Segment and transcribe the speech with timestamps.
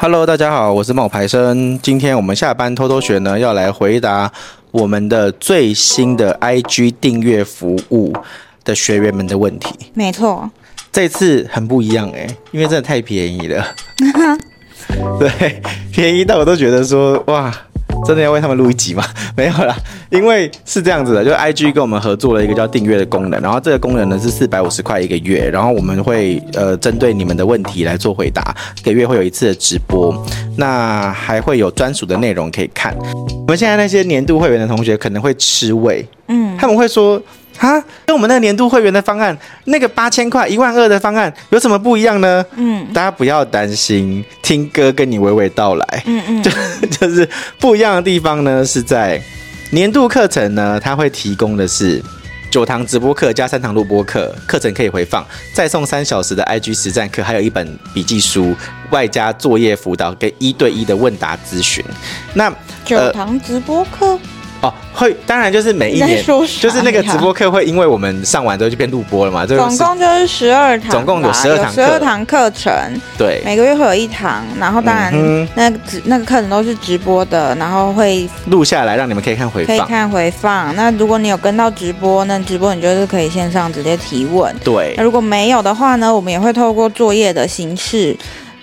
[0.00, 1.76] Hello，大家好，我是冒牌生。
[1.82, 4.30] 今天我们下班偷偷学呢，要来回答
[4.70, 8.12] 我们的最新的 IG 订阅服务
[8.62, 9.74] 的学员们的问题。
[9.94, 10.48] 没错，
[10.92, 13.66] 这次很不一样诶、欸，因为真的太便宜了。
[15.18, 15.60] 对，
[15.92, 17.52] 便宜到我都觉得说哇。
[18.06, 19.04] 真的要为他们录一集吗？
[19.36, 19.76] 没有啦，
[20.10, 30.14] 因为是这样子的，就是 IG 跟我们合作了一个叫订阅的功能，然后这个功能呢是四百五十块一个月，然后我们会呃针对你们的问题来做回答，一个月会有一次的直播，
[30.56, 32.96] 那还会有专属的内容可以看。
[32.98, 37.20] 我们现在那些年度会员的同学可能会吃味，嗯，他们会说。
[37.58, 42.44] 啊，跟我们那个年度会员的方案，那个八千块一万二的方案有什么不一样呢？
[42.56, 46.02] 嗯，大家不要担心，听歌跟你娓娓道来。
[46.06, 46.50] 嗯嗯， 就
[46.88, 49.20] 就是不一样的地方呢，是在
[49.72, 52.00] 年度课程呢，它会提供的是
[52.50, 58.54] 九堂直播课加三堂录播课，课程可以回放，再送三小时的 IG 实战课，还有一本笔记书，
[58.90, 61.84] 外加作业辅导跟一对一的问答咨询。
[62.34, 62.52] 那
[62.84, 64.06] 九堂直播课。
[64.06, 64.20] 呃
[64.60, 69.46] 哦，会，当然就是每一年，就是那个直播课会，因为我们上完之后就变录播了嘛。
[69.46, 72.72] 总共就是十二堂，总共有十二堂，十二堂课程。
[73.16, 75.12] 对，每个月会有一堂，然后当然
[75.54, 80.74] 那个直那个课程都是直播的，然后会录下来让你们可以看回放，可以看回放。
[80.74, 84.52] 那如果你有跟到直播，那直播你就是可以线上直接提问。
[84.64, 88.16] 对，那如果没有的话呢，我们也会透过作业的形式。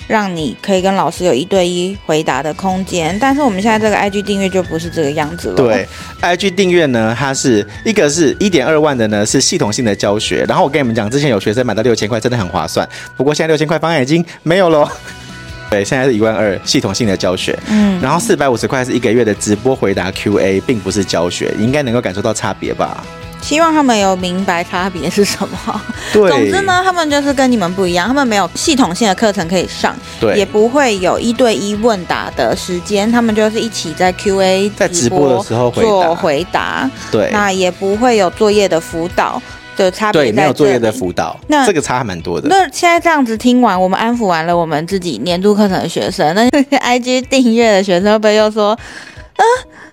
[0.07, 5.55] 让你可以跟老师有一对一回答的空间，但是我们现在这个 IG 订阅就不是这个样子了。
[5.55, 5.87] 对
[6.21, 10.45] ，IG 订阅呢，它是一个是一点二万的呢，是系统性的教学。
[10.47, 12.87] 然后我跟你们讲，之前有学生买到六千块，真的很划算。
[13.17, 14.87] 不过现在六千块方案已经没有了。
[15.71, 17.57] 对，现在是一万二系统性的教学。
[17.67, 23.03] 嗯，然后四百五十块是一个月的直播回答 QA，并不是教学，你应该能够感受到差别吧？
[23.45, 25.81] 希望他们有明白差别是什么。
[26.11, 36.89] 对，总之呢，他们就是跟你们不一样，他们没有系统性的课程可以上，对，也不会有一对一问答的时间，他们就是一起在 QA 在直播的时候做回答。
[37.11, 39.39] 对，那也不会有作业的辅导
[39.77, 40.23] 的差别。
[40.23, 42.47] 对，没有作业的辅导，那这个差还蛮多的。
[42.49, 49.43] 那现在这样子听完，我们安抚完了我们自己年度课程的学生， 那 IG 订阅的学生会不会又说，啊，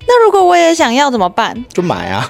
[0.06, 1.54] 那如果我也想要怎么办？
[1.70, 2.26] 就买啊。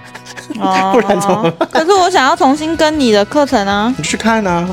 [0.92, 1.68] 不然怎么办？
[1.70, 3.92] 可是我想要重新跟你的课程啊！
[3.96, 4.68] 你去看啊。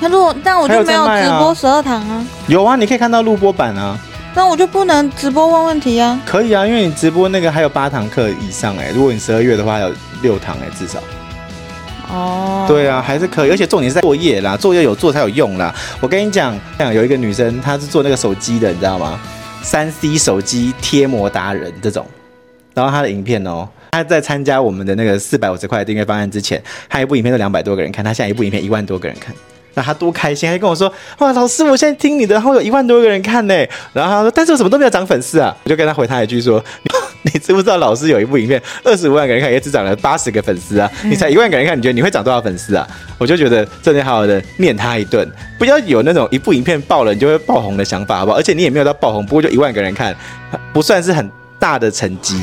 [0.00, 2.24] 那如果但我就没有直播十二堂啊。
[2.48, 3.98] 有啊，你可以看到录播版啊。
[4.34, 6.20] 那我就不能直播问问题啊？
[6.26, 8.92] 可以啊，因为你直播那个还有八堂课以上哎、欸。
[8.92, 10.98] 如果你十二月的话，有六堂哎、欸，至少。
[12.12, 12.66] 哦。
[12.68, 15.74] 对啊，还是可以，而且重点是在作业啦，作业有做才有用啦。
[16.00, 19.18] 我跟你讲，像有一个女生，她是做那个手机的，你知道吗？
[19.62, 22.06] 三 C 手机贴膜达人这种，
[22.74, 23.66] 然后她的影片哦。
[23.96, 29.34] 他在参加我们的那个四百五十块订阅方案之前，他一部影片都两百多个人看，他现在一部影片一万多个人看，
[29.74, 30.48] 那他多开心！
[30.48, 33.54] 他就跟我说：“哇，老师，我现在听你的，然后有一万多个人看呢。”
[33.92, 36.62] 然后他说：“但是我什么都没有涨粉丝啊！”我就跟他回他一句说
[37.22, 40.90] ：“你知不知道老师有一部影片二十五万个人看，也只涨了八十个粉丝啊？
[41.04, 42.86] 你才一万个人看，你觉得你会涨多少粉丝啊？”
[43.18, 45.26] 我就觉得真的好好的念他一顿，
[45.58, 48.38] 不要有那种一部影片爆了你就会爆红的想法，好不好？
[48.38, 50.14] 而且你也没有到爆红，不过就一万个人看，
[50.72, 52.40] 不算是很大的成绩。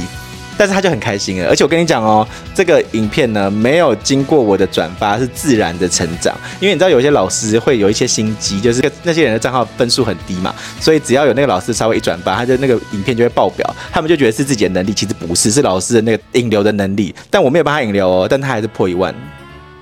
[0.57, 6.35] 但是他就很开心了，而且我跟你讲哦，这个影片呢没有经过我的转发，是自然的成长。
[6.59, 17.13] 因为你知道有些老师会有一些心机，就是那些人的账号分数很低嘛，所以只要有那个老师稍微一转发，他就那个影片就会爆表，他们就觉得是自己的能力，其实不是，是老师的那个引流的能力。
[17.29, 19.13] 但我没有帮他引流哦，但他还是破一万，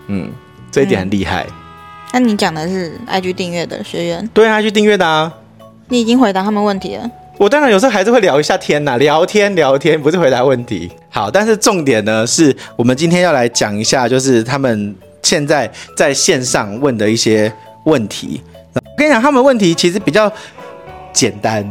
[0.08, 0.30] 嗯，
[0.72, 1.46] 这一点很厉害。
[1.50, 1.54] 嗯，
[2.14, 4.30] 那你讲的是 IG 订阅的学员？
[4.34, 5.32] 对啊，IG 订阅的啊。
[5.90, 7.10] 你已经回答他们问题了。
[7.42, 10.92] 我当然有时候还是会聊一下天呐，聊天聊天不是回答问题。
[11.10, 17.52] 好，但是重点呢是我们今天要来讲一下，就是他们现在在线上问的一些
[17.86, 18.40] 问题。
[18.76, 20.32] 我跟你讲，他们问题其实比较
[21.12, 21.68] 简单，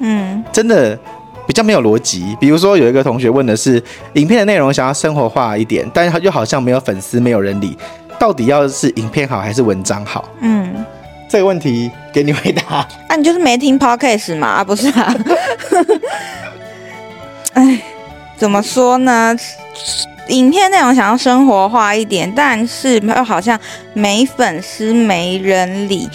[0.00, 0.98] 嗯，真的
[1.46, 2.36] 比较没有逻辑。
[2.40, 3.80] 比如说有一个同学问的是，
[4.14, 7.78] 影片的内容想要生活化一点，但是他又好像没有粉丝，没有人理，
[8.18, 10.28] 到底要是影片好还是文章好？
[10.40, 10.84] 嗯。
[11.32, 12.86] 这个问题给你回答。
[13.08, 14.48] 啊，你就是没听 podcast 嘛？
[14.48, 15.16] 啊，不是啊。
[17.54, 17.80] 哎，
[18.36, 19.34] 怎么说呢？
[20.28, 23.58] 影片内容想要生活化一点，但是又好像
[23.94, 26.06] 没粉丝、没人理。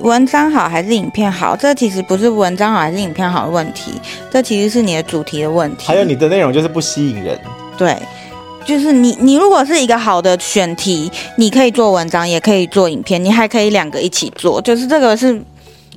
[0.00, 1.56] 文章好还是影片好？
[1.56, 3.98] 这其实不是文章好还是影片好的问题，
[4.30, 5.86] 这其实是你的主题的问题。
[5.86, 7.40] 还有你的内容就是不吸引人。
[7.78, 7.96] 对。
[8.66, 14.60] 就是你，你如果是一个好的选题，你可以做文章，也可以做影片，你还可以两个一起做。
[14.60, 15.40] 就是这个是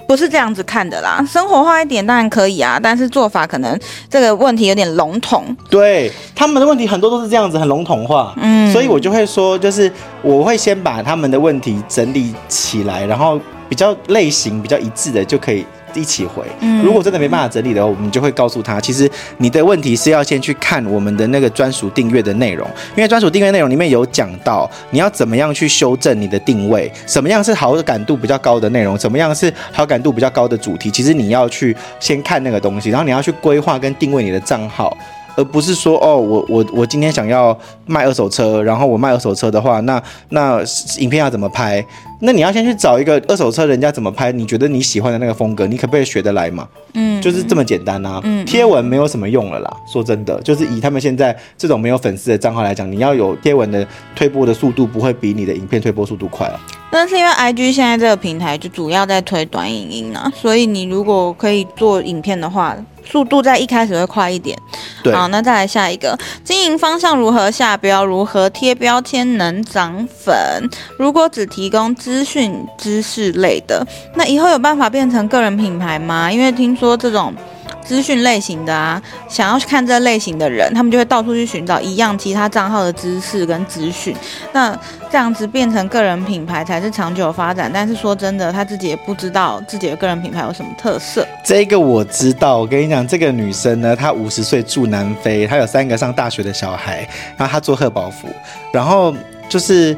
[0.07, 1.25] 不是这样子看的啦？
[1.27, 3.77] 生活化一点当然可以啊，但是做法可能
[4.07, 5.43] 这个问题有点笼统。
[5.69, 8.33] 对，他们的问题很多都是这样子，很笼统化。
[8.37, 9.91] 嗯，所以我就会说，就是
[10.21, 16.43] 我会先把他们的问题整理起来，然后比较类型比较一致的就可以一起回。
[16.83, 34.95] 如果真的没办法整理的话，我们就会告诉他，其实你的问题是要先去看我们的那个专属订阅的内容，因为专属订阅内容里面有讲到你要怎么样去修正你的定位，什么样是好感度比较高的内容，什么样是好感度比较高的主题，其实你要去先看那个东西，然后你要去规划跟定位你的账号。
[35.35, 37.57] 而不是说哦，我我我今天想要
[37.89, 40.61] 卖二手车，然后我卖二手车的话，那那
[40.99, 41.83] 影片要怎么拍？
[42.21, 46.67] 那你要先去找一个二手车人家怎么拍，你觉得你喜欢的那个风格，你可不可以学得来嘛？
[46.93, 48.19] 嗯，就是这么简单啊。
[48.23, 49.77] 嗯，贴文没有什么用了啦。
[49.91, 56.59] 说真的，就是以他们现在这种没有粉丝的账号来讲，你要有贴文的推播的速度，不会比你的影片推播速度快啊。
[56.91, 62.75] 但是因为 IG 现在这个平台就主要在推短影音啊，所以你如果可以做影片的话。
[63.05, 64.55] 速度在一开始会快一点，
[65.01, 65.11] 对。
[65.11, 70.69] 好，那再来下一个，经营方向如何下标，如何贴标签能涨粉？
[70.97, 73.85] 如果只提供资讯知识类的，
[74.15, 76.31] 那以后有办法变成个人品牌吗？
[76.31, 77.33] 因为听说这种。
[77.83, 84.15] 资讯类型的啊，想要去看这类型的人，他们就会到处去寻找一样其他账号的知识跟资讯。
[84.53, 84.77] 那
[85.11, 87.71] 这样子变成个人品牌才是长久发展。
[87.73, 91.27] 但是说真的，他自己也不知道自己的个人品牌有什么特色。
[91.43, 97.07] 这个我知道，我跟你讲，这个女生呢，她五十岁住南非，她有三个上大学的小孩，
[97.37, 98.27] 然后她做贺宝福，
[98.71, 99.13] 然后
[99.47, 99.95] 就是。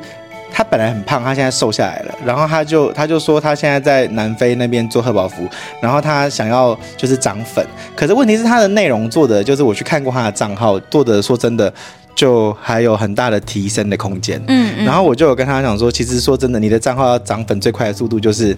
[0.54, 2.16] 他本来很胖，他现在瘦下来了。
[2.26, 5.48] 然后他就他就说他现在在南非那边做贺宝福，
[5.82, 7.66] 然后他想要就是涨粉。
[7.96, 11.74] 可是问题是他的内容做的就是我去看过他的账号做的，说真的
[12.14, 14.42] 就还有很大的提升的空间。
[14.48, 14.86] 嗯，嗯。
[14.86, 18.56] 然后我就有跟他讲说，其实说真的，你的账号要涨粉最快的速度就是，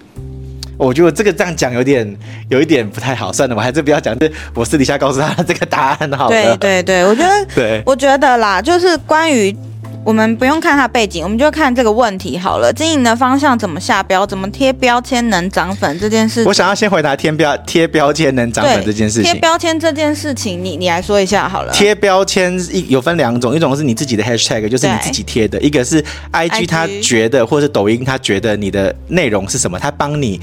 [0.76, 2.16] 我觉得这个这样讲有点
[2.48, 3.32] 有一点不太好。
[3.32, 6.30] 算了，我还是不要讲，就是我私底下告诉他这个答案好了。
[6.30, 9.56] 对对对，我觉得 对，我觉得啦，就是关于。
[10.04, 12.70] 我们不用看它背景，我们就看这个问题好了。
[12.70, 16.44] 经营的方向怎么下标，怎么贴标签能涨粉这件事。
[16.44, 19.32] 我想要先回答贴标贴标签能涨粉这件事情。
[19.32, 21.72] 贴标签这件事情，你你来说一下好了。
[21.72, 30.38] 贴标签一有分两种，一种是你自己的 hashtag，就是你自己贴的；一个是 IG，他觉得或是抖音他觉得你的内容是什么，他帮你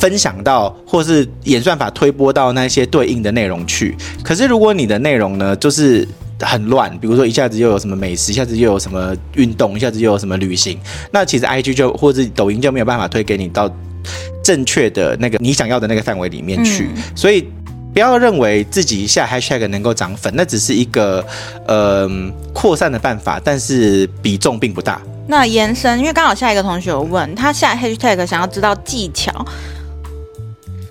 [0.00, 3.96] 分享到或是演算法推播到那些对应的内容去。
[4.24, 6.06] 可是如果你的内容呢，就是。
[6.40, 10.78] 很乱，比如说一下子又有什么美食，一下子又有什么运动，一下子又有什么旅行，
[11.10, 13.70] 那其实 IG 就或者抖音就没有办法推给你到
[14.44, 16.90] 正确的那个你想要的那个范围里面去。
[16.94, 17.48] 嗯、所以
[17.92, 21.24] 不要认为自己下 hashtag 能够涨粉，那只是一个
[21.66, 22.08] 呃
[22.52, 25.00] 扩散的办法，但是比重并不大。
[25.28, 29.32] 那延伸，因为刚好下一个同学有问他下 hashtag 想要知道技巧。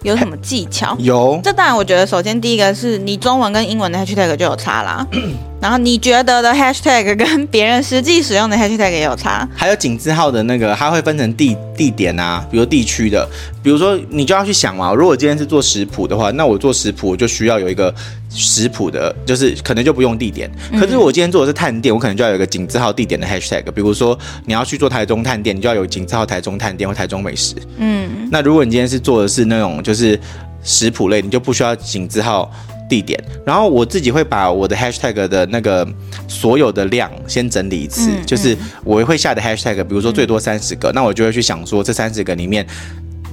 [0.05, 0.95] 有什么技巧？
[0.99, 5.05] 有，这当然，我觉得首先第一个是你中文跟英文的 hashtag 就有差啦。
[5.65, 9.49] 然后你觉得的 hashtag 跟别人实际使用的 hashtag 也有差。
[9.55, 13.27] 还有井字号的那个，它会分成地地点啊，比如地区的，
[13.63, 14.93] 比如说你就要去想嘛。
[14.93, 17.91] 如果今天是做食谱的话，那我做食谱我就需要有一个
[18.29, 20.47] 食谱的，就是可能就不用地点。
[20.79, 23.63] 可是我今天做的是探店，我可能就要有一个井字号地点的 hashtag。
[23.71, 24.15] 比如说
[24.45, 27.55] 你要去做台中探店，你就要有井字号台中探店或台中美食。
[27.77, 30.19] 嗯，那如果你今天是做的是那种就是
[30.61, 32.51] 食谱类，你就不需要井字号。
[32.87, 35.87] 地点，然后我自己会把我的 hashtag 的那个
[36.27, 42.65] 所有的量先整理一次，嗯、就是我会下的 hashtag，比如说最多三十个，嗯、那我就会去想说这三十个里面，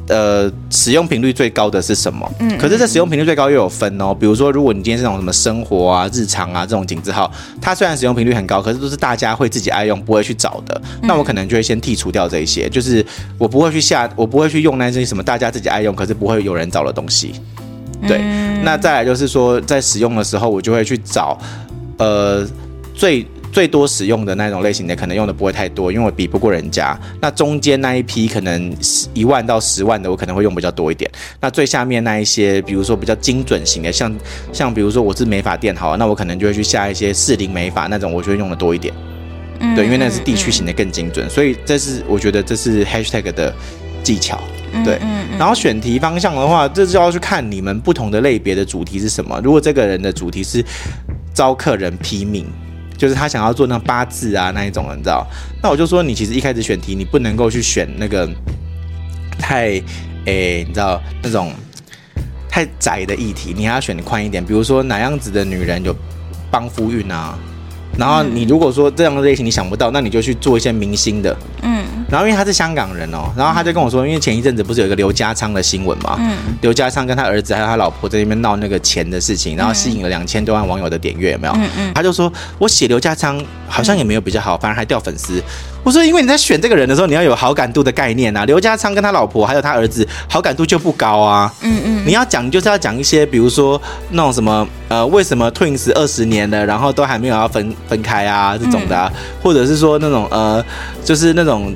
[0.08, 2.30] 呃，使用频率最高的是什么？
[2.40, 13.04] 嗯，可是这使用频率最高又有分哦，比如说如果你今天是那种什么生活啊、日常啊这种井字号，它虽然使用频率很高，可是都是大家会自己爱用，不会去找的，那我可能就会先剔除掉这一些，就是
[13.38, 17.34] 我不会去下，我不会去用那些什么大家自己爱用，可是不会有人找的东西。
[18.06, 18.18] 对，
[18.62, 21.38] 那再来就是说，在使用的时候，我就会去找，
[21.98, 22.46] 呃，
[22.94, 26.98] 最最多使用的那种类型的，可能用的不会太多，因为我比不过人家。
[27.20, 28.74] 那中间那一批可能
[29.12, 31.10] 一万到十万的，我可能会用比较多一点。
[31.40, 34.12] 那最下面那一些，比如说比较精准型的，像
[34.52, 38.92] 像比如说我是美发店，好，那我可能就会去下一些适龄美发那种，我就会用的多一点。
[39.76, 43.54] 对，因为那是地区型的更精准，所以这是我觉得这是 hashtag 的
[44.02, 44.40] 技巧。
[44.84, 44.98] 对，
[45.38, 49.38] 然后选题方向的话，这就要去看你们不同的类别的主题是什么。
[49.44, 50.64] 如果这个人的主题是
[51.34, 52.46] 招客人批命，
[52.96, 55.26] 就是他想要做那八字啊那一种，你知道？
[55.62, 58.26] 那我就说，你其实一开始选题，你不能够去选那个
[59.38, 59.82] 太，
[60.24, 61.52] 诶，你知道那种
[62.48, 64.42] 太窄的议题，你还要选宽一点。
[64.42, 65.94] 比如说哪样子的女人有
[66.50, 67.38] 帮夫运啊？
[67.98, 81.52] 然后你如果说这样的类型你想不到，那你就去做一些明星的，嗯，然后因为他是香港人哦，然后他就跟我说，因为前一阵子不是有一个刘家昌的新闻嘛，嗯，刘家昌跟他儿子还有他老婆在那边闹那个钱的事情，然后吸引了两千多万网友的点阅，有没有？
[81.54, 85.42] 嗯嗯，他就说我写刘家昌好像也没有比较好，反而还掉粉丝。
[85.84, 88.44] 我说，因为你在选这个人的时候，你要有好感度的概念啊。
[88.44, 91.52] 刘家昌跟他老婆还有他儿子，好感度就不高啊。
[91.62, 99.12] 嗯嗯，你要讲就是要讲一些，比如说那种什么呃，为什么 Twins 二十年了，然后都还没有要分分开啊这种的啊，
[99.42, 100.64] 或者是说那种呃，
[101.04, 101.74] 就是那种。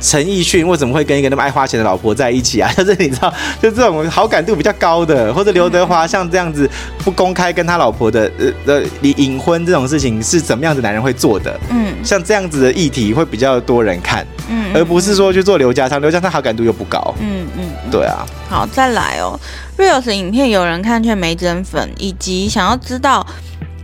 [0.00, 2.72] 陈奕迅为什么会跟一个那么爱花钱的老婆在一起啊？
[2.76, 8.86] 就是你知道，就这种好感度比较高的，或者刘德华像这样子不公开跟他老婆的呃的
[9.16, 11.58] 隐婚这种事情是怎么样的男人会做的？
[11.70, 18.24] 嗯，像这样子的议题会比较多人看，嗯，而不是说去做刘家昌，刘家昌好感度又不高，嗯嗯，对啊。
[18.48, 19.38] 好，再来哦
[19.76, 23.26] ，Reels 影片有人看却没增粉，以及想要知道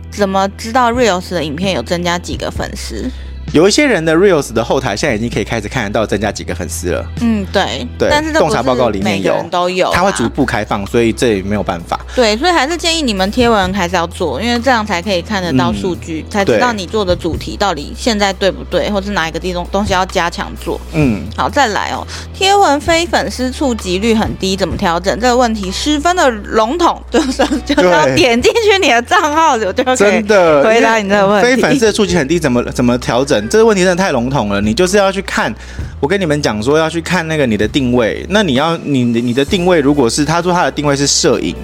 [0.09, 3.11] 怎么知道 Reels 的影片有增加几个粉丝？
[3.55, 7.05] 有一些人的 reels 的后台现在已经可以开始看得到增加几个粉丝了。
[7.21, 8.09] 嗯，对，对。
[8.11, 11.97] 但是洞察报告里面有都有，它会逐步开放，所以这也没有办法。
[12.13, 20.77] 对，所以还是建议你们贴文还是要做，因为这样才可以看得到数据，嗯、才知道你做的主题到底现在对不对，或是哪一个地东东西要加强做。
[20.91, 22.05] 嗯，好，再来哦。
[22.33, 25.17] 贴文非粉丝触及率很低，怎么调整？
[25.17, 31.55] 这个问题十分的笼统， 就是就是要点进去你的账号，我就可以真的回答你这个问题。
[31.55, 33.44] 非粉丝的触及很低，怎么怎么调整？
[33.49, 35.53] 这个问题真的太笼统了，你就是要去看。
[35.99, 38.25] 我跟你们讲说，要去看那个你的定位。
[38.29, 41.55] 那你要你你的定位，如果是他说他的定位是摄影，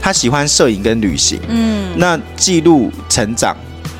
[0.00, 3.56] 他喜欢摄影跟旅行，嗯，那记录成长，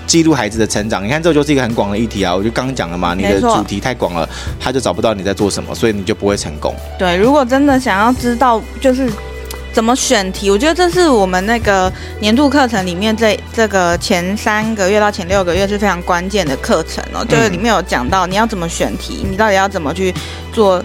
[0.07, 1.05] 记录孩子的成长。
[1.05, 2.35] 你看，这就是一个很广的议题啊。
[2.35, 4.29] 我就刚刚讲了嘛，你的主题太广了，
[4.61, 6.75] 他就找不到你在做什么，所以你就不会成功。
[6.99, 9.09] 对，如果真的想要知道，就是。
[9.77, 10.51] 怎么选题？
[10.51, 17.23] 我觉得这是我们那个年度课程里面这这个前三个月到前六个月是非常关键的课程哦。
[17.29, 20.15] 就是里面有讲到你要怎么选题，你到底要怎么去
[20.51, 20.83] 做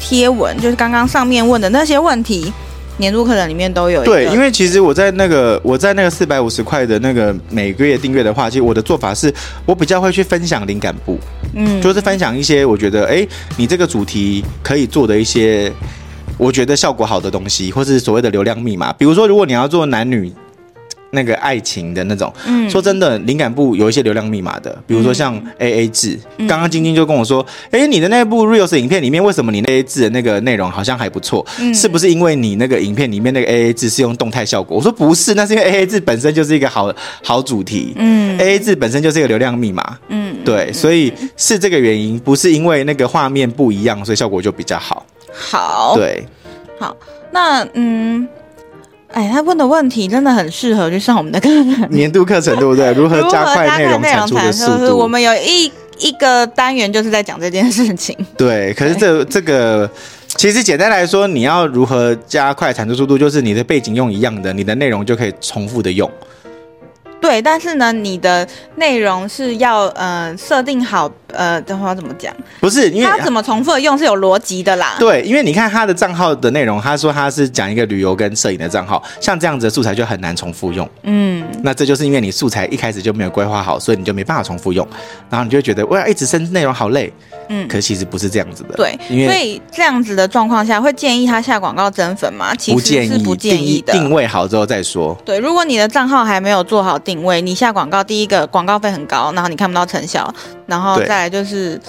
[0.00, 2.52] 贴文，就是刚刚上面问的那些问题，
[2.96, 4.02] 年度课程里面都有。
[4.02, 9.32] 对，因为其实我在那个我在那个四百五十块的那个每个月订阅的话，其实我的做法是
[9.64, 11.16] 我比较会去分享灵感部，
[11.54, 13.24] 嗯，就是分享一些我觉得哎，
[13.56, 15.72] 你这个主题可以做的一些。
[16.36, 20.32] 我觉得效果好的东西，或是所谓的流量密码，比如说，如果你要做男女
[21.10, 31.46] 那个爱情的那种，嗯，说真的，灵感部有一些流量密码的，比如说像 AA 制，刚刚晶晶就跟我说，哎，你的那部 Reels 影片里面，为什么你 AA 制的那个内容好像还不错？
[31.72, 34.76] 是不是因为你那个影片里面那个 AA 制是用动态效果？
[34.76, 45.06] 我说不是，那是因为 AA 制本身就是一个好好主题，嗯，AA 制本身就是一个流量密码，嗯，对，所以是这个原因，不是因为那个画面不一样，所以效果就比较好。
[45.34, 46.24] 好，对，
[46.78, 46.96] 好，
[47.32, 48.26] 那嗯，
[49.12, 51.48] 哎，他问的问题真的很适合去上我们的课
[51.90, 52.92] 年度课程，对不对？
[52.92, 54.96] 如何加快内容产出的速度？
[54.96, 58.16] 我们有一一个单元就是在讲这件事情。
[58.38, 59.88] 对，可是这这个
[60.28, 66.10] 其实简单来说，你要如何加快产出速度，就是你的背景用一样的，你的内容就可以重复的用。
[67.20, 72.34] 对，但是呢，你的内容是要呃设定好，呃，这话怎么讲？
[72.60, 74.96] 不是，因为他怎么重复用是有逻辑的啦。
[74.98, 80.88] 对，因为你看他的账号的内容，他说他是讲一个旅游跟摄影的账号，像这样子的素材就很难重复用。
[81.02, 84.86] 嗯，那这就是因为你素材一开始就没有规划好，所以你就没办法重复用，
[85.28, 87.12] 然后你就觉得我要一直生内容好累。
[87.50, 88.74] 嗯，可是其实不是这样子的。
[88.74, 92.54] 对，因为所以这样子的状况下，会建议他下广告增粉吗？
[92.54, 93.92] 其实是不建议的。
[93.92, 95.14] 定位好之后再说。
[95.26, 100.32] 对，如果你的账号还没有做好定位，你下广告，第一个广告费很高，然后你看不到成效，
[100.66, 101.80] 然后再来就是。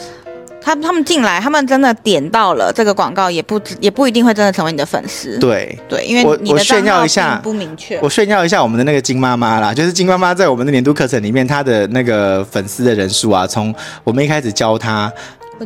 [0.68, 5.38] 他他们进来，他们真的点到了这个广告，也不也不一定会真的成为你的粉丝。
[5.38, 8.00] 对对，因为你的账号并不明确。
[8.02, 13.72] 我炫耀一下我们的那个金妈妈啦，就是金妈妈在我们的年度课程里面，她的那个粉丝的人数啊，从
[14.04, 15.14] 我们一开始教她。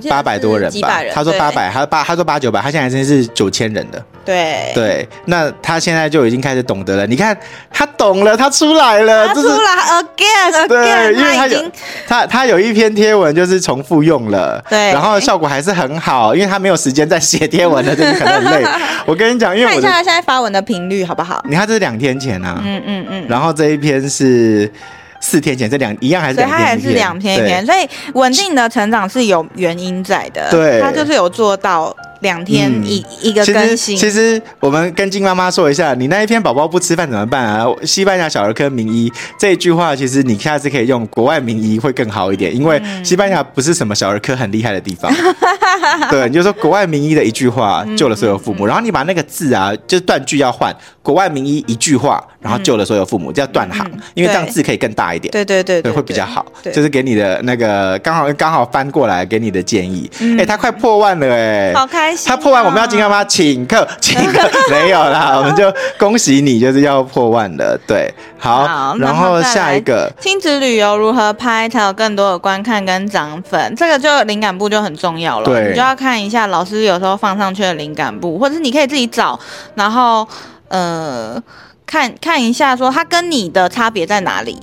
[0.10, 4.04] 八百多人吧，人他说八百，他八，他说八九百，他现在真是九千人的。
[4.24, 7.08] 对对，那他现在就已经开始懂得了。
[7.08, 7.36] 你看，
[7.72, 9.58] 他懂了，他出来了，他出来、就是、
[10.04, 10.68] again again。
[10.68, 11.72] 对，因为他有
[12.08, 18.68] 他他有一篇贴文就是重复用了，对，然后效果还是很好，因为他没有时间再写贴文了，就是可能很累。
[19.08, 21.44] 我跟你讲，因为我看一下他现在发文的频率好不好？
[21.50, 24.72] 你看这是两天前啊，嗯嗯嗯，然后这一篇是。
[25.20, 30.50] 四天前这两一样还是两天，所以它还是两天一篇，所以稳定的成长是有原因在的。
[30.50, 33.98] 对，它就是有做到两天一、嗯、一个更新。
[33.98, 37.66] 其实，其实我们跟金妈妈说一下，你那一篇宝宝不吃饭怎么办啊？
[37.84, 45.12] 西班牙小儿科名医这一句话，其实你下次可以用国外名医会更好一点，因为西班牙不是什么小儿科很厉害的地方。
[46.10, 55.50] 对，你就说国外名医的一句话救了所有父母，然后你把那个字啊，就是断句要换，国外名医一句话，然后救了所有父母，叫断行，因为这样字可以更大一点，对。
[55.50, 56.46] 对对对，会比较好。
[56.72, 60.08] 就是给你的那个刚好刚好翻过来给你的建议。
[60.38, 62.30] 哎，他快破万了哎，好开心！
[62.30, 64.48] 他破万，我们要今天帮他请客， 请客。
[64.70, 67.76] 没有啦， 我们就恭喜你，就是要破万了。
[67.88, 70.12] 对，好，然后下一个。
[70.20, 79.40] 亲子旅游如何拍才有更多的观看跟涨粉，这个就灵感部就很重要了，对，你就要看一下老师有时候放上去的灵感部，或者是你可以自己找，
[79.76, 80.28] 然后。
[80.72, 81.42] 呃，
[81.88, 84.56] 看看一下，说它跟你的差别在哪里？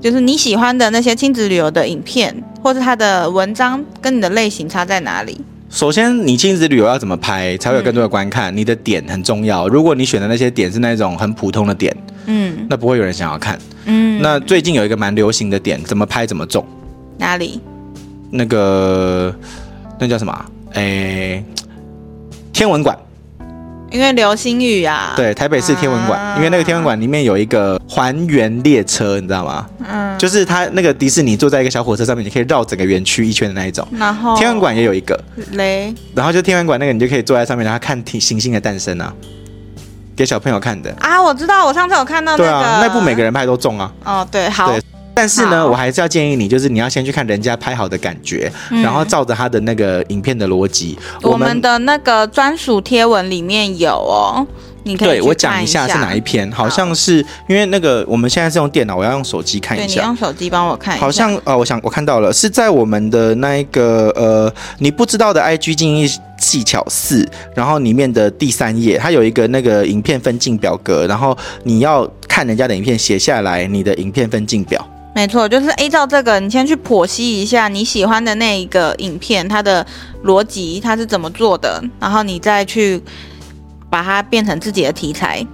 [0.00, 5.38] 就是你喜欢的那些亲子旅游的影片，或是它的文章，跟你的类型差在哪里？
[5.68, 8.50] 首先，你亲子旅游要怎么拍才会有更多的观看？
[8.54, 9.68] 嗯、你的点很重要。
[9.68, 11.94] 如果你选的那些点是那种很普通的点，
[12.24, 13.58] 嗯，那不会有人想要看。
[13.84, 16.64] 嗯，那最近有一个蛮流行的点，怎么拍怎么中？
[17.18, 17.60] 哪里？
[18.30, 19.34] 那个
[19.98, 20.46] 那叫什么？
[20.74, 21.42] 哎，
[22.52, 22.96] 天文馆。
[23.90, 29.66] 因为流星雨啊，对，台北市天文馆，啊、因为那个天文馆里面有一个还原列车，你知道吗？
[29.84, 33.84] 嗯，就是它那个迪士尼坐在一个小火车上面，你可以绕整个园区一圈的那一种。
[33.98, 35.20] 然后天文馆也有一个
[35.54, 39.12] 雷，然后就天文馆那个，你就可以坐在上面，然后看星星的诞生啊，
[40.14, 41.20] 给小朋友看的啊。
[41.20, 43.92] 我知道，我上次有看到那个，对啊，那部每个人拍都中啊。
[44.04, 44.70] 哦，对，好。
[44.70, 44.80] 对
[45.14, 50.98] 但是呢，我还是要建议你，就是你要先去看人家拍好的感觉，嗯、然后照着他的那个影片的逻辑。
[51.22, 54.46] 我们，的那个专属贴文里面有哦，
[54.84, 59.86] 你可以对我讲一下是哪一篇，好像是因为那个我们现在是用电脑，我要用手机看一下。
[59.86, 61.04] 对，你用手机帮我看一下。
[61.04, 74.82] 好像呃，我想我看到了，是在我们的那一个呃，你不知道的 IG 经营技巧四，然后里面的第三页，它有一个那个影片分镜表格，然后你要看人家的影片，写下来你的影片分镜表。
[75.12, 79.84] 没错，就是依照这个，你先去剖析一下你喜欢的那一个影片，它的
[80.24, 83.02] 逻辑它是怎么做的，然后你再去
[83.90, 85.44] 把它变成自己的题材，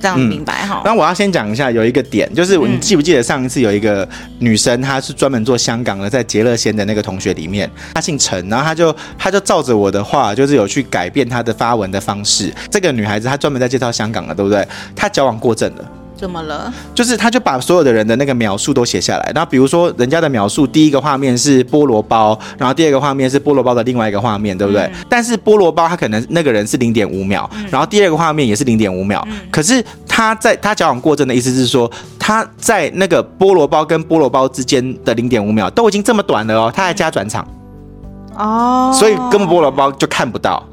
[0.00, 0.82] 这样明白哈？
[0.84, 4.06] 那、嗯、我要先讲一下，有一个点，就是你记不记得上一次有一个
[4.40, 12.52] 女生，她是专门做香港的，在杰乐仙的那个同学里面，她姓陈，然后她就她就照着我的话，就是有去改变她的发文的方式。
[12.68, 14.66] 这个女孩子她专门在介绍香港的，对不对？
[14.96, 15.84] 她矫枉过正了。
[16.22, 16.72] 怎么了？
[16.94, 19.32] 就是他就把所有的人的那个描述都写下来。
[19.34, 24.82] 那比如说人家的描述，第一个画面是菠萝包，然后第二个画面是菠萝包的另外一个画面，对不对？
[24.82, 29.20] 嗯、但是菠萝包他可能那个人是零点五秒，嗯、然后第二个画面也是零点五秒。
[29.28, 37.44] 嗯、可是他在他矫枉过正的意思是说，他在那个菠萝包跟菠萝包之间的零点五秒都已经这么短了哦，他还加转场
[38.36, 40.64] 哦，所以根本菠萝包就看不到。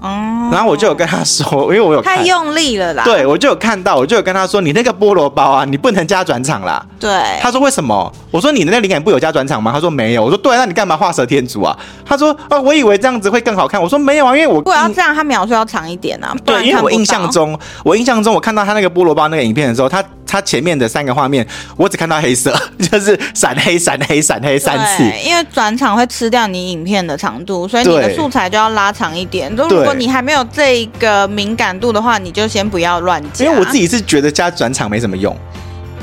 [0.00, 3.02] 哦，然后我就有跟他说，因为我有太用力了啦。
[3.04, 6.84] 对，我就有看到，我就有跟他说，你那个菠萝包啊，你不能加转场啦。
[7.00, 8.12] 对，他说为什么？
[8.30, 9.72] 我说你的那灵感不有加转场吗？
[9.72, 10.24] 他说没有。
[10.24, 11.76] 我说对，那你干嘛画蛇添足啊？
[12.04, 13.80] 他说哦，我以为这样子会更好看。
[13.82, 16.34] 我说没有啊，因为我不要这样，他描述要长一点啊。
[16.44, 20.04] 对，因为我印象中，我印象中我看到他那个菠萝包那个影片的时候，他。
[20.26, 22.54] 它前面的三个画面，我只看到黑色，
[22.90, 25.02] 就是闪黑、闪黑、闪黑三次。
[25.24, 29.54] 因为转场会吃掉你影片的长度，所以你的素材就要拉长一点。
[29.56, 33.44] 就如果你还没有这个敏感度的话，你就先不要乱加。
[33.44, 35.36] 因为我自己是觉得加转场没什么用。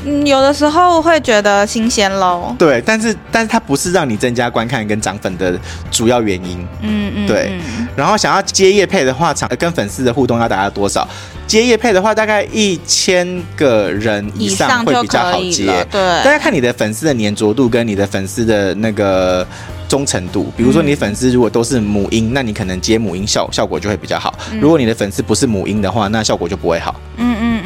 [0.05, 2.55] 嗯，有的时候会觉得新鲜喽。
[2.59, 5.57] 对，但是但是它不是让你增加观看跟涨粉的
[5.91, 6.65] 主要原因。
[6.81, 7.27] 嗯嗯。
[7.27, 7.51] 对。
[7.95, 11.07] 然后想要接业配的话，场跟粉丝的互动要达到多少？
[11.45, 15.65] 接业配的话，大概一千个人以上会比较好接。
[15.91, 16.01] 对。
[16.23, 19.45] 大家看你的粉丝的粘着度跟你的粉丝的那个
[19.87, 20.51] 忠诚度。
[20.57, 24.33] 比如说，你粉丝如果都是母婴，那你可能接母婴效效果就会比较好。
[24.59, 26.95] 如果你的粉丝不是母婴的话，那效果就不会好。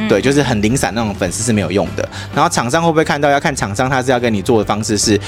[0.08, 2.08] 对，就是很零散那种粉丝是没有用的。
[2.34, 3.30] 然后厂商会不会看到？
[3.30, 5.20] 要看厂商他是要跟你做的方式是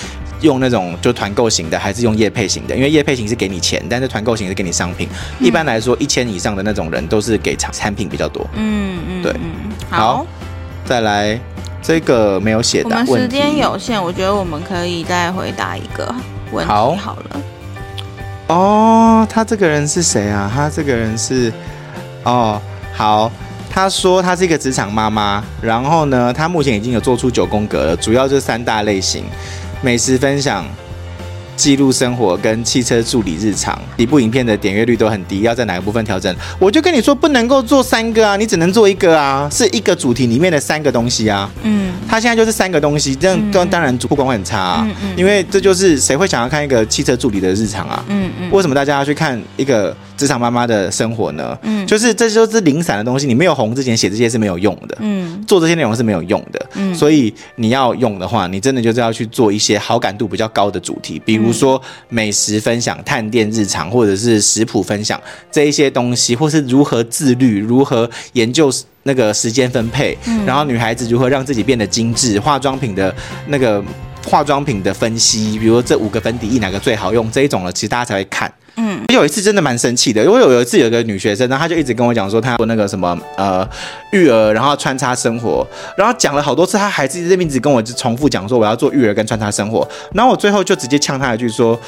[0.41, 2.75] 用那种就团购型的，还是用业配型的？
[2.75, 5.07] 因为业配型是给你钱，但是团购型是给你商品。
[5.39, 8.47] 嗯、一般来说，一千以上的那种人都是给产产品比较多。
[8.53, 9.35] 嗯嗯，对。
[9.89, 10.25] 好，好，
[10.85, 11.39] 再来
[11.81, 12.89] 这个没有写的。
[12.89, 16.13] 我们时间有限，我觉得我们可以再回答一个
[16.51, 17.41] 问题好，好了。
[18.47, 20.49] 哦，他这个人是谁啊？
[20.53, 21.51] 他这个人是
[22.23, 22.61] 哦，
[22.95, 23.31] 好。
[23.69, 29.23] 他说他是一个职场妈妈，然后呢，他目前已经有做出九宫格了，主要就是三大类型：
[29.81, 30.65] 美食分享、
[31.55, 33.79] 记录生活跟汽车助理日常。
[33.95, 36.35] 一部影片的点阅率都很低，要在哪个部分调整？
[36.57, 41.49] 我就跟你说，不能够做三个啊，你只能做一个啊，是一个主题里面的三个东西啊。
[41.63, 44.83] 嗯，他现在就是三个东西，这样当当然曝光会很差啊。
[44.85, 48.03] 嗯嗯，因为这就是谁会想要看一个汽车助理的日常啊？
[48.07, 49.95] 嗯嗯，为什么大家要去看一个？
[50.19, 51.57] 职场妈妈的生活呢？
[51.63, 65.19] 嗯，就是这就是零散的东西，你没有红之前写这些是没有用的，嗯，做这些内容是没有用的，嗯，所以你要用的话，你真的就是要去做一些好感度比较高的主题，比如如说美食分享、探店日常，或者是食谱分享
[65.51, 73.13] 这一些东西，或是如何自律、如何研究那个时间分配，嗯、然后女孩子如何让自己变得精致，化妆品的
[73.47, 73.83] 那个
[74.27, 78.53] 化妆品的分析，比如说这五个粉底液哪个最好用这一种了，其实大家才会看。
[79.13, 83.67] 有一次真的蛮生气的，因为有有一次有个女学生，然后她就一直跟我讲说，她做那个什么呃
[84.11, 85.65] 育儿，然后穿插生活，
[85.97, 91.79] 然后讲了好多次，她还是这边一直跟我就重复讲说我要做育儿跟穿插生活，然后我最后就直接呛她一句说，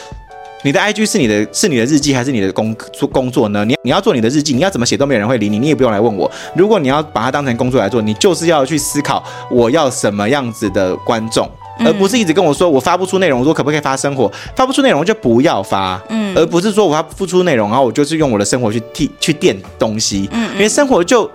[0.63, 3.63] 你的 IG 是你的是你的日记还是你的工作工作呢？
[3.65, 6.29] 你你要做你的日记，你要怎么写都没有人会理你，你也不用来问我。
[6.55, 11.49] 如果你要把它当成工作来做，你就是要去思考我要什么样子的观众。
[11.79, 14.31] 而不是一直跟我说我发不出内容，我说可不可以发生活？
[14.55, 21.29] 发不出内容就不要发，嗯，而不是说我发不出内容，然后我就是用我的生活去替去垫东西，嗯，因为生活就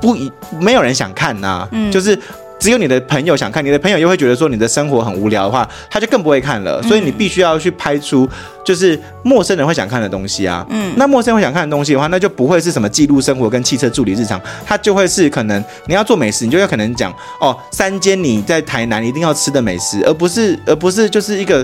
[0.00, 2.18] 不一没有人想看呐、啊，嗯，就是。
[2.64, 6.82] 只有你的朋友想看，你的朋友又会觉得说你的生活很无聊的话，他就更不会看了。
[6.84, 8.26] 所以你必须要去拍出
[8.64, 10.64] 就是陌生人会想看的东西啊。
[10.70, 21.62] 嗯，那陌生人会想看的东西的话，那就不会是什么记录生活跟汽车助理日常，它就会是可能你要做美食，你就要可能讲哦，三间你在台南一定要吃的美食，而不是而不是就是一个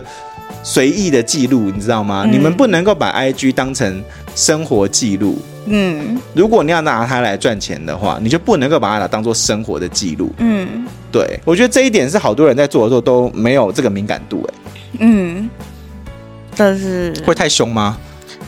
[0.63, 2.25] 随意的记录，你知道吗？
[2.27, 4.03] 嗯，你们不能够把 IG 当成
[4.35, 5.39] 生活记录。
[5.67, 10.33] 嗯，如果你要拿它来赚钱的话，你就不能够把它当做生活的记录。
[10.39, 14.43] 嗯，对，我觉得这一点是好多人在做的时候都没有这个敏感度。
[14.49, 14.55] 哎，
[15.01, 15.49] 嗯，
[16.57, 17.99] 但是会太凶吗？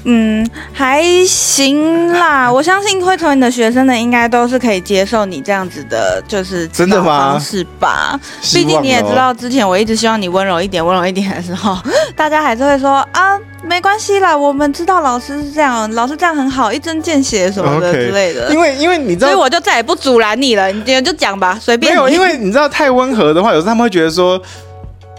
[0.05, 2.51] 嗯，还行啦。
[2.53, 7.38] 我相信会成为你的学生的，应该都是可以接受你这样子的，就是真的吗？
[7.38, 8.19] 是吧？
[8.53, 11.79] 毕竟你也知道，之前我一直希望你温柔一点，温柔一点的时候，
[12.17, 13.38] 大家还是会说啊。
[13.65, 18.49] 没关系啦，我们知道老师是这样，老师这样很好，一针见血什么的 之类的。
[18.49, 21.93] Okay, 因为因为你知道，所以我就再也不阻拦你了，你就讲吧，随便。
[21.93, 24.43] 没有，因为你知道太温和的话，有时候他们会觉得说。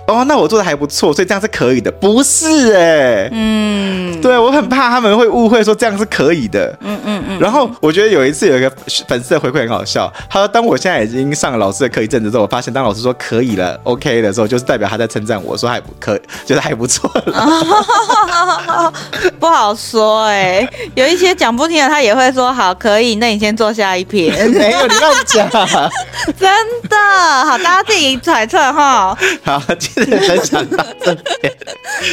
[0.06, 7.40] 哦，那我做的还不错，所以这样是可以的，不是哎、欸，嗯，对，我很怕他们会误会说这样是可以的，嗯嗯嗯。
[7.40, 8.70] 然后我觉得有一次有一个
[9.08, 18.92] 粉丝的回馈很好笑，他说当我现在已经上了老师的课一阵子之后，我发现当老师说可以了，OK 的时候，就是代表他在称赞我说还不可，觉得还不错了。
[19.40, 24.34] 不好说哎、欸，有一些讲不听的，他也会说好可以，那你先做下一篇。
[24.52, 25.50] 没有，你乱讲，
[26.38, 26.50] 真
[26.90, 26.98] 的
[27.46, 29.18] 好，大家自己揣测哈。
[29.46, 29.62] 好。
[29.94, 31.54] 分享到这边，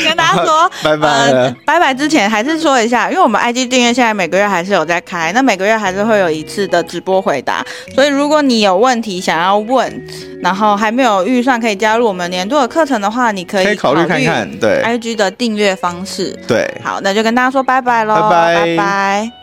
[0.07, 7.65] 跟大家说拜拜、呃、拜拜之前还是说一下，因为我们 IG 订阅现在每个月还是有在开，那每个月还是会有一次的直播回答，
[7.95, 9.91] 所以如果你有问题想要问，
[10.43, 14.83] 然后还没有预算可以加入我们年度的课程的话，你可以考虑看看，对。
[14.85, 18.55] IG 的订阅方式，对，好，那就跟大家说拜拜喽，拜拜。
[18.55, 19.40] 拜拜。